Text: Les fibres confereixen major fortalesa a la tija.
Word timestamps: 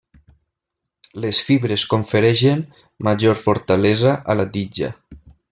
Les 1.25 1.41
fibres 1.49 1.83
confereixen 1.91 2.63
major 3.09 3.39
fortalesa 3.43 4.17
a 4.35 4.39
la 4.41 4.49
tija. 4.57 4.93